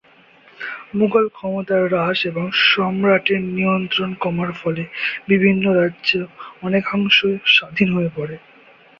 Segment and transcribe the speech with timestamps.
[0.97, 4.83] মুঘল ক্ষমতা হ্রাস এবং সম্রাটের নিয়ন্ত্রণ কমার ফলে
[5.27, 6.09] বিভিন্ন রাজ্য
[6.61, 7.17] অনেকাংশ
[7.55, 8.35] স্বাধীন হয়ে পড়ে।